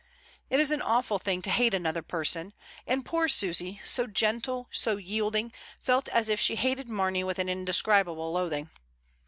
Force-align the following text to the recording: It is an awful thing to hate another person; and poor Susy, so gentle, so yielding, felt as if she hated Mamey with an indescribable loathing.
It 0.49 0.59
is 0.59 0.71
an 0.71 0.81
awful 0.81 1.19
thing 1.19 1.43
to 1.43 1.51
hate 1.51 1.75
another 1.75 2.01
person; 2.01 2.53
and 2.87 3.05
poor 3.05 3.27
Susy, 3.27 3.79
so 3.85 4.07
gentle, 4.07 4.67
so 4.71 4.97
yielding, 4.97 5.53
felt 5.79 6.09
as 6.09 6.27
if 6.27 6.39
she 6.39 6.55
hated 6.55 6.89
Mamey 6.89 7.23
with 7.23 7.37
an 7.37 7.49
indescribable 7.49 8.31
loathing. 8.33 8.71